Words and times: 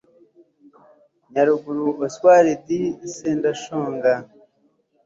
Nyaruguru 1.31 1.85
Oswaldi 2.05 2.79
Sendashonga 3.13 4.13